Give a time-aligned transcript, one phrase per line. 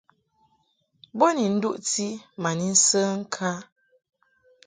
[1.17, 2.07] Bo ni nduʼti
[2.41, 3.51] ma ni nsə ŋkǎ.